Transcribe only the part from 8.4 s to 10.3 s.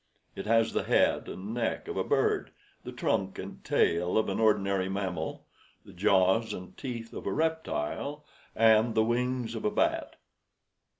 and the wings of a bat.